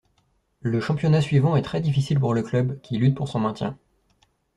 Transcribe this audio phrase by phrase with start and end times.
[0.61, 3.77] Le championnat suivant est très difficile pour le club, qui lutte pour son maintien.